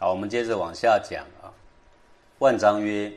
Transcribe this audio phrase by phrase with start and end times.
[0.00, 1.50] 好，我们接着往下讲啊。
[2.38, 3.12] 万章曰：“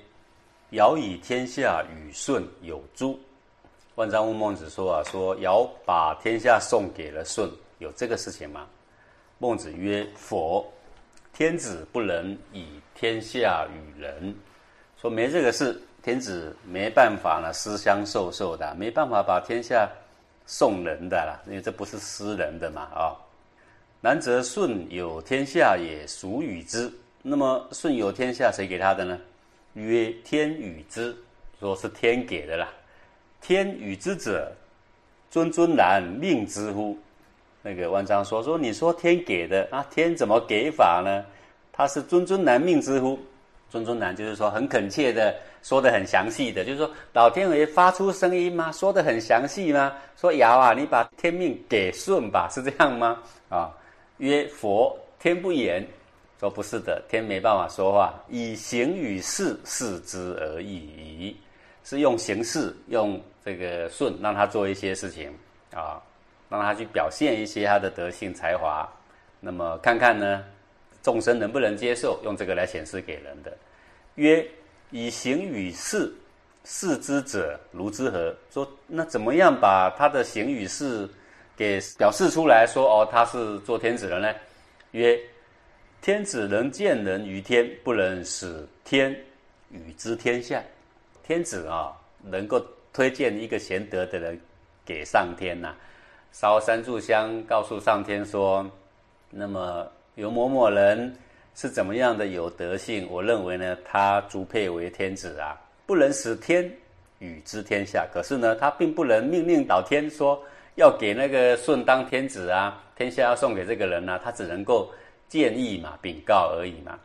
[0.71, 3.19] 尧以天下与舜有诸？”
[3.93, 7.47] 万章问孟子说啊：“说尧把天下送给了舜，
[7.78, 8.67] 有这个事情吗？”
[9.38, 10.67] 孟子曰：“否。
[11.31, 14.36] 天子不能以天下与人。”
[15.00, 19.88] 说没这个事，天子没办法呢，私相授受的，没办法把天下
[20.48, 23.13] 送人的啦，因为这不是私人的嘛啊。
[24.04, 26.91] 南则舜有天下也，孰与之？
[27.22, 29.16] 那么舜有天下，谁给他的呢？
[29.73, 31.16] 曰天与之，
[31.59, 32.67] 说是天给的啦。
[33.41, 34.52] 天与之者，
[35.30, 36.98] 尊尊然命之乎？
[37.61, 39.85] 那个万章说说，你说天给的啊？
[39.91, 41.23] 天怎么给法呢？
[41.72, 43.20] 他是尊尊然命之乎？
[43.70, 48.72] 尊尊然就是说很恳切的，说的很详细的，就是说老天爷发出声音吗？
[48.72, 49.94] 说的很详细吗？
[50.17, 53.20] 说尧啊，你把天命给舜吧，是这样吗？
[53.47, 53.72] 啊？
[54.21, 55.84] 曰佛天不言，
[56.39, 61.36] 说不是的，天没办法说话，以形与事事之而已，
[61.83, 65.33] 是用形式，用这个顺让他做一些事情
[65.73, 65.99] 啊，
[66.49, 68.88] 让他去表现一些他的德性才华，
[69.39, 70.44] 那么看看呢，
[71.02, 73.52] 众生能不能接受，用这个来显示给人的。
[74.16, 74.47] 曰
[74.92, 76.14] 以形与事
[76.64, 78.36] 事之者如之何？
[78.52, 81.09] 说那怎么样把他的形与事？
[81.57, 84.33] 给表示出来说哦，他是做天子的呢。
[84.91, 85.19] 曰：
[86.02, 89.16] 天子能见人于天，不能使天
[89.69, 90.61] 与之天下。
[91.23, 91.91] 天子啊，
[92.23, 92.59] 能够
[92.91, 94.39] 推荐一个贤德的人
[94.83, 95.75] 给上天呐，
[96.31, 98.69] 烧三炷香，告诉上天说，
[99.30, 101.15] 那么有某某人
[101.55, 105.55] 是怎么样的有德性，我认为呢，他足配为天子啊，
[105.86, 106.69] 不能使天
[107.19, 108.08] 与之天下。
[108.11, 110.43] 可是呢，他并不能命令老天说。
[110.75, 114.89] 要给那个舜当天子啊，天下要送给这个人呢，他只能够
[115.27, 116.97] 建议嘛，禀告而已嘛。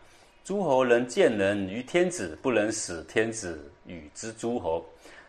[0.45, 4.85] 诸侯能见人于天子，不能使天子与之诸侯。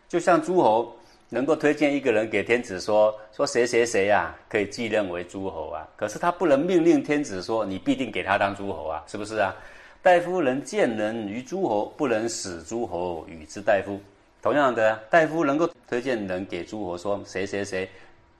[0.08, 0.96] 就像诸侯
[1.28, 5.86] 能够推荐一个人给天子，说说谁谁谁呀，可以继任为诸侯啊。
[5.96, 9.54] 可是他不能命令天子说你必定给他当诸侯啊，是不是啊？
[10.00, 14.00] 大夫能见人于诸侯，不能使诸侯与之大夫。
[14.40, 17.90] 同样的，大夫能够推荐人给诸侯，说谁谁谁。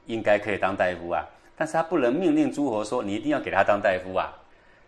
[0.09, 1.25] 应该可以当大夫啊，
[1.57, 4.35] 但是他不能命令诸侯说你一定要给他当大夫啊。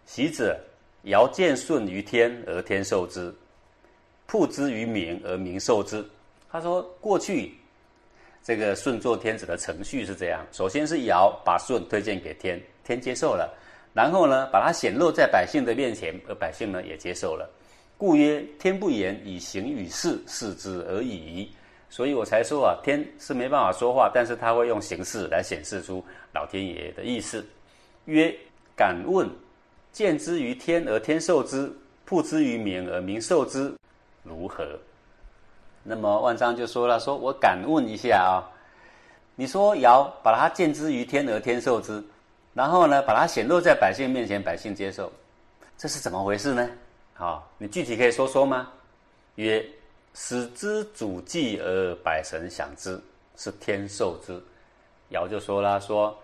[0.05, 0.59] 习者
[1.05, 3.33] 尧见舜于天而天受之，
[4.27, 6.05] 曝之于民而民受之。
[6.51, 7.55] 他说过去
[8.43, 13.55] 这个舜做天子的程序是这样：首先是尧把舜推荐给天，天接受了，
[13.95, 17.49] 然后呢把他显露在百姓的面前，而百姓呢也接受了。
[17.97, 21.53] 故曰天不言以行与事，事之而已。
[21.93, 26.03] 所以我才说啊，天是没办法说话，但是他会用形式来显示出
[26.33, 27.45] 老天爷的意思。
[28.05, 28.33] 曰：
[28.77, 29.29] 敢问，
[29.91, 31.71] 见之于天而天受之，
[32.05, 33.75] 曝之于民而民受之，
[34.23, 34.79] 如何？
[35.83, 38.47] 那么万章就说了：说我敢问一下啊，
[39.35, 42.01] 你说尧把它见之于天而天受之，
[42.55, 45.13] 然后呢，把它显露在百姓面前，百姓接受，
[45.77, 46.71] 这是怎么回事呢？
[47.15, 48.71] 好，你具体可以说说吗？
[49.35, 49.69] 曰。
[50.23, 53.01] 使之主祭而百神享之，
[53.39, 54.39] 是天受之。
[55.09, 56.17] 尧就说了：“说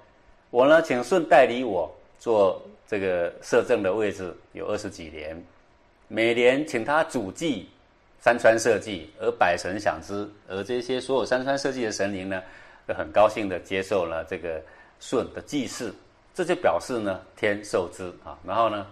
[0.50, 5.42] 我呢，请舜代理我做这个摄政的位置，有二十几年，
[6.08, 7.70] 每年请他主祭
[8.20, 10.28] 山川社稷，而百神享之。
[10.46, 12.42] 而这些所有山川社稷的神灵呢，
[12.86, 14.62] 都很高兴的接受了这个
[15.00, 15.92] 舜的祭祀。
[16.34, 18.38] 这就表示呢，天受之啊。
[18.46, 18.86] 然后呢，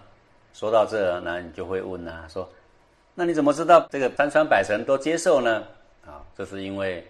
[0.51, 2.49] 说到这，那你就会问啊，说。”
[3.17, 5.63] 那你怎么知道这个山川百神都接受呢？
[6.05, 7.01] 啊，这是因为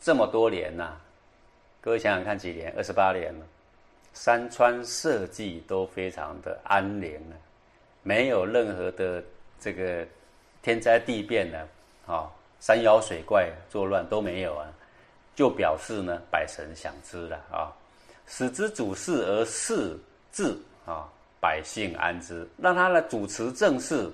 [0.00, 0.96] 这么多年呐，
[1.80, 2.72] 各位想想看，几年？
[2.76, 3.44] 二十八年了，
[4.14, 7.36] 山川社稷都非常的安宁了，
[8.04, 9.20] 没有任何的
[9.58, 10.06] 这个
[10.62, 11.58] 天灾地变呢，
[12.06, 12.30] 啊，
[12.60, 14.68] 山妖水怪作乱都没有啊，
[15.34, 17.74] 就表示呢，百神享之了啊，
[18.28, 19.98] 使之主事而事
[20.30, 20.56] 治
[20.86, 21.08] 啊，
[21.40, 24.08] 百姓安之，让他来主持政事。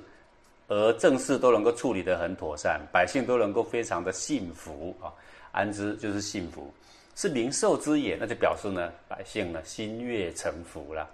[0.68, 5.12] 而政事都能够处理得很妥善，百姓都能够非常的幸福啊，
[5.52, 6.72] 安之就是幸福，
[7.14, 11.08] 是民受之也，那就表示呢，百姓呢心悦诚服了。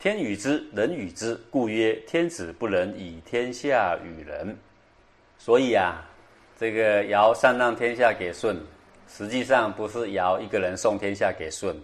[0.00, 4.56] 天与之，人与之，故曰天子不能以天下与人。
[5.38, 6.02] 所以啊，
[6.58, 8.56] 这个尧禅让天下给舜，
[9.08, 11.74] 实际上不是尧一个人送天下给舜，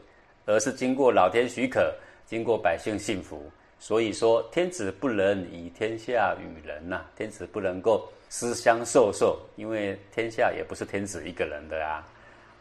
[0.44, 1.94] 而是经过老天许可，
[2.26, 3.48] 经过百姓信服。
[3.78, 12.08] 所以说，天子不能以天下与人呐，天子不能够私相授受，因为天下也不是天子一个人的啊，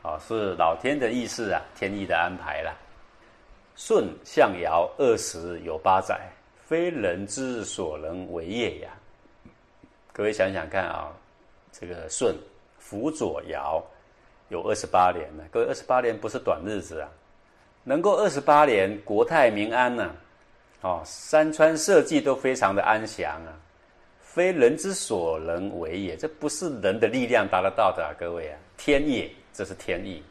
[0.02, 2.74] 啊，是老天的意思啊，天意的安排啦。
[3.76, 6.20] 舜、象尧二十有八载，
[6.66, 8.90] 非人之所能为也呀。
[10.14, 11.12] 各位想想看啊，
[11.72, 12.36] 这个舜
[12.78, 13.84] 辅佐尧
[14.50, 17.10] 有二十八年了，各位二十八年不是短日子啊，
[17.84, 20.16] 能够二十八年国泰民安呢，
[20.82, 23.54] 哦，山川社稷都非常的安详啊，
[24.22, 30.24] 非人之所能为也，这不是人的力量达得到的啊，各位啊，天也，这是天意。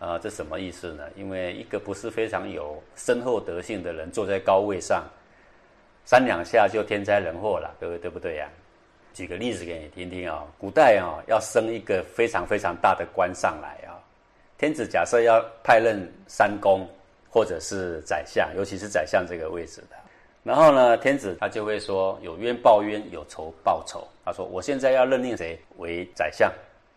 [0.00, 1.04] 啊，这什么意思呢？
[1.16, 5.02] 因为一个不是非常有深厚德性的人坐在高位上，
[6.04, 8.46] 三两下就天灾人祸了，各位对不对呀？
[9.14, 13.96] 举个例子给你听听啊，古代啊要升一个非常非常大的官上来啊，
[14.58, 16.86] 天子假设要派任三公
[17.34, 19.96] 或者是宰相，尤其是宰相这个位置的，
[20.44, 24.06] 然后呢，天子他就会说有冤报冤，有仇报仇。
[24.24, 26.48] 他说我现在要任命谁为宰相，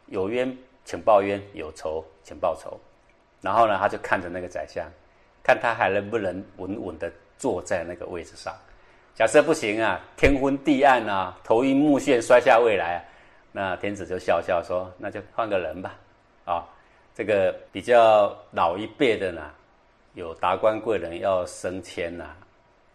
[0.05, 0.55] 有冤
[0.85, 2.79] 请报冤，有仇请报仇。
[3.41, 4.85] 然后呢，他就看着那个宰相，
[5.41, 8.55] 看他还能不能稳稳的坐在那个位置上。
[9.15, 13.03] 假设不行啊，天昏地暗啊，头晕目眩，摔下位来，
[13.51, 15.97] 那天子就笑笑说：“那就换个人吧。”
[16.45, 16.63] 啊，
[17.15, 19.41] 这个比较老一辈的呢，
[20.17, 22.25] 有达官贵人要升迁呐，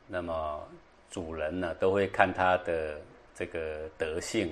[0.09, 0.61] 那么
[1.09, 2.97] 主人呢都会看他的
[3.33, 4.51] 这个德性，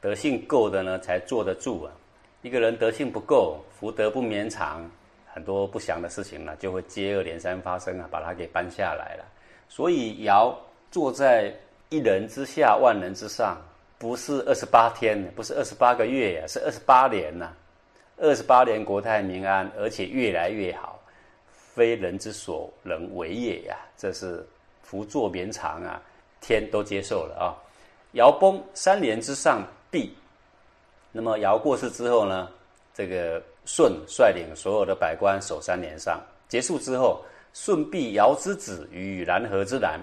[0.00, 1.92] 德性够的呢才坐得住啊。
[2.42, 4.84] 一个人德性不够，福德不绵长，
[5.32, 9.24] 很多不祥的事情呢就会接二连三发生啊，把他给搬下来了。
[9.68, 10.52] 所以尧
[10.90, 11.54] 坐在
[11.88, 13.56] 一人之下，万人之上，
[13.96, 17.52] 不是二十八天，不是二十八个月呀，是二十八年呐。
[18.16, 20.97] 二十八年国泰民安，而且越来越好，
[21.78, 23.76] 非人之所能为也呀。
[23.96, 24.44] 这是
[24.82, 26.02] 福作绵长啊，
[26.40, 27.54] 天都接受了啊。
[28.12, 30.12] 尧崩三年之上，必。
[31.12, 32.48] 那么尧过世之后呢，
[32.92, 37.22] 这个舜率领所有的百官守三年上结束之后，
[37.52, 40.00] 舜必尧之子于南河之南。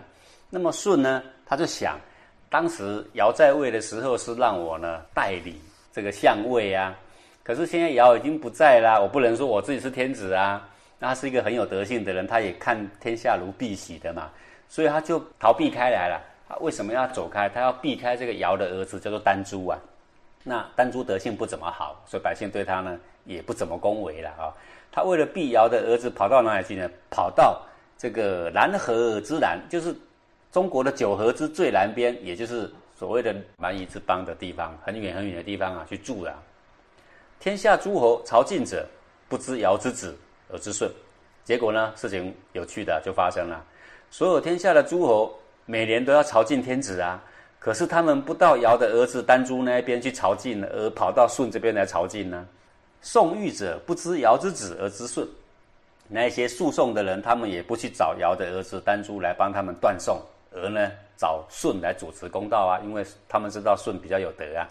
[0.50, 2.00] 那么舜呢，他就想，
[2.50, 5.60] 当时尧在位的时候是让我呢代理
[5.92, 6.96] 这个相位啊，
[7.44, 10.70] 可是现在尧已经不在啦，我不能说我自己是天子啊。
[11.00, 14.30] 那他是一个很有德性的人，他也看天下如敝屣的嘛，
[14.70, 16.22] 所以他就逃避开来了。
[16.48, 17.50] 他为什么要走开？
[17.50, 19.78] 他要避开这个尧的儿子，叫做丹朱啊。
[20.44, 24.54] 那丹朱德性不怎么好，所以百姓对他呢也不怎么恭维了啊。
[24.92, 26.90] 他为了避尧的儿子，跑到哪里去呢？
[27.10, 27.62] 跑到
[27.98, 29.94] 这个南河之南，就是
[30.52, 36.34] 中国的九河之最南边，也就是所谓的蛮夷之邦的地方，很远很远的地方啊，去住了。
[37.40, 38.88] 天下诸侯朝觐者，
[39.28, 40.16] 不知尧之子
[40.50, 40.90] 而之舜。
[41.44, 43.64] 结果呢，事情有趣的就发生了，
[44.10, 47.24] 所有天下的诸侯每年都要朝觐天子啊。
[47.60, 52.48] 可是他们不到尧的儿子丹朱那一边去朝觐，而跑到舜这边来朝觐呢？
[53.02, 55.28] 宋玉者不知尧之子而知舜，
[56.08, 60.20] 那些诉讼的人，他们也不去找尧的儿子丹朱来帮他们断讼，
[60.52, 64.70] 而呢找舜来主持公道啊，因为他们知道舜比较有德啊。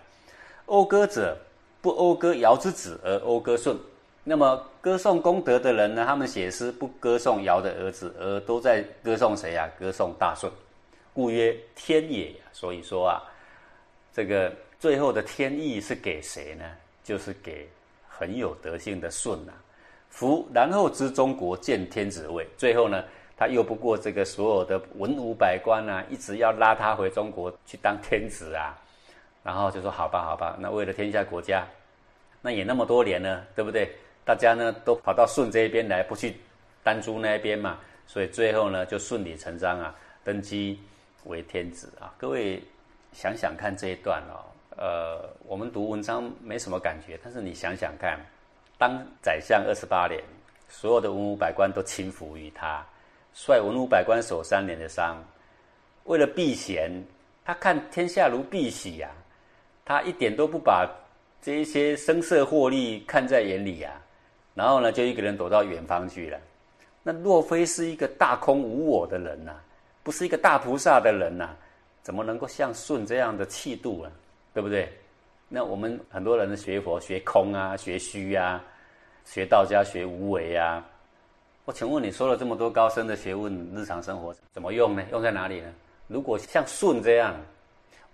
[0.67, 1.37] 讴歌者
[1.81, 3.77] 不讴歌尧之子而讴歌舜，
[4.26, 9.69] 那么歌颂功德的人呢，他们写诗不歌颂尧的儿子，而都在歌颂谁呀？
[9.79, 10.50] 歌颂大舜。
[11.12, 13.23] 故曰天也，所以说啊，
[14.15, 14.50] 这个
[14.81, 16.65] 最后的天意是给谁呢？
[17.05, 17.69] 就是给
[18.09, 19.53] 很有德性的舜呐。
[20.09, 23.05] 夫然后知中国见天子位，最后呢，
[23.37, 28.75] 他又不过这个所有的文武百官啊，一直要拉他回中国去当天子啊。
[29.43, 31.67] 然后就说好吧，好吧，那为了天下国家，
[32.41, 33.94] 那也那么多年了，对不对？
[34.25, 36.37] 大家呢都跑到舜这一边来，不去
[36.83, 40.79] 丹朱那一边嘛，所以最后呢就顺理成章啊，登基。
[41.27, 42.13] 为天子啊！
[42.19, 42.63] 各位
[43.15, 44.45] 想想看这一段哦，
[44.77, 48.21] 呃，我们读文章没什么感觉，但是你想想看，
[48.77, 50.23] 当宰相二十八年，
[50.69, 52.85] 所有的文武百官都亲服于他，
[53.33, 55.17] 率文武百官守三年的丧，
[56.05, 56.93] 为了避嫌，
[57.43, 59.09] 他看天下如敝屣呀，
[59.83, 60.87] 他一点都不把
[61.41, 63.99] 这一些声色获利看在眼里呀，
[64.55, 66.39] 然后呢，就一个人躲到远方去了。
[67.03, 69.53] 那若非是一个大空无我的人呐？
[70.03, 71.51] 不是一个大菩萨的人呐，
[72.03, 74.11] 怎么能够像舜这样的气度啊？
[74.53, 74.93] 对不对？
[75.49, 78.63] 那我们很多人的学佛学空啊，学虚啊，
[79.25, 80.84] 学道家学无为啊。
[81.65, 85.03] 我请问你说了这么多高深的学问，日常生活怎么用呢？
[85.11, 85.73] 用在哪里呢？
[86.06, 87.34] 如果像舜这样，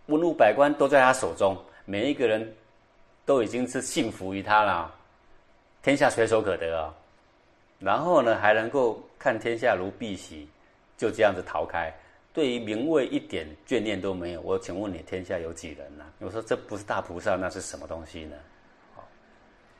[0.07, 2.55] 文武百官都在他手中，每一个人
[3.25, 4.95] 都已经是信服于他了，
[5.83, 6.95] 天下随手可得啊。
[7.79, 10.47] 然后呢，还能够看天下如敝屣。
[10.97, 11.91] 就这样子逃开，
[12.31, 14.41] 对于名位一点眷恋都没有。
[14.43, 16.05] 我请问你，天下有几人呢？
[16.19, 18.37] 我说这不是大菩萨，那是什么东西呢？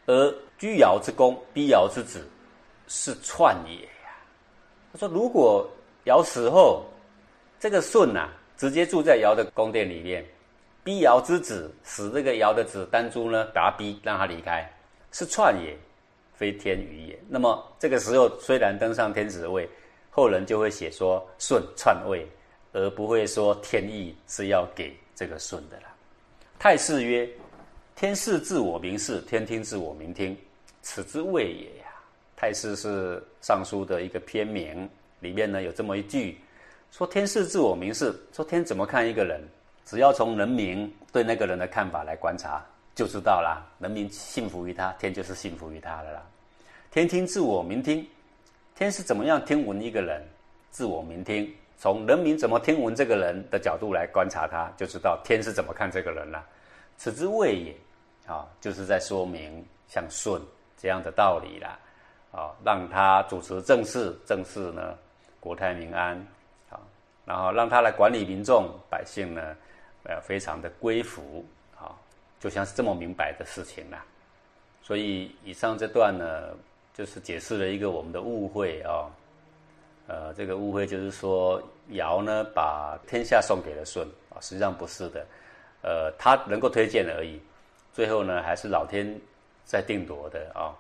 [0.07, 2.27] 而居尧之功，逼尧之子，
[2.89, 4.17] 是篡也呀。
[4.95, 5.69] 他说，如果
[6.05, 6.87] 尧死后，
[7.59, 10.25] 这个舜呐，直接住在尧的宫殿里面，
[10.83, 14.67] 逼尧之子，使这个尧的子丹朱呢，把他逼让他离开，
[15.13, 15.77] 是篡也，
[16.41, 17.19] 非天语也。
[17.29, 19.69] 那么这个时候虽然登上天子位，
[20.09, 22.27] 后人就会写说舜篡位，
[22.73, 25.95] 而不会说天意是要给这个舜的啦。
[26.59, 27.29] 太师曰
[27.95, 30.35] ：“天视自我明视，天听自我明听，
[30.81, 31.93] 此之谓也呀。”
[32.35, 36.39] 太师是《尚书》的一个篇名，里面呢有这么一句，
[36.91, 39.47] 说天视自我明视，说天怎么看一个人，
[39.85, 42.65] 只要从人民对那个人的看法来观察，
[43.01, 43.65] 就知道啦。
[43.79, 46.23] 人民信服于他，天就是信服于他的啦。
[46.91, 48.07] 天听自我明听，
[48.75, 50.23] 天是怎么样听闻一个人，
[50.71, 56.45] 自我明听，从人民怎么听闻这个人的角度来观察他，就知道天是怎么看这个人了。
[56.99, 57.75] 此之谓也，
[58.27, 60.39] 啊，就是在说明像舜
[60.77, 61.79] 这样的道理啦。
[62.33, 64.95] 啊，让他主持政事，政事呢，
[65.41, 66.15] 国泰民安，
[66.69, 66.77] 啊，
[67.25, 69.57] 然后让他来管理民众百姓呢，
[70.03, 71.43] 呃，非常的归服，
[72.41, 74.05] 就像是这么明白的事情啦。
[74.83, 76.57] 所以以上这段呢，
[76.93, 79.07] 就是解释了一个我们的误会啊，
[80.09, 85.27] 呃，这个误会就是说尧呢把天下送给了舜啊，实际上不是的，
[85.83, 87.41] 呃，他能够推荐而已，
[87.93, 89.17] 最后呢还是老天
[89.65, 90.75] 在定夺的啊。